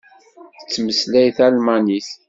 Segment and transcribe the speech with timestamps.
[0.59, 2.07] Tettmeslay talmanit.